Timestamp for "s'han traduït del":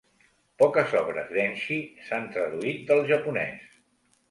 2.07-3.05